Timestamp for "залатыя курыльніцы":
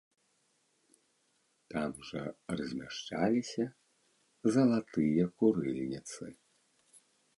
4.57-6.23